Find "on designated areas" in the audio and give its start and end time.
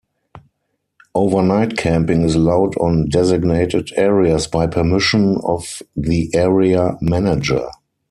2.77-4.47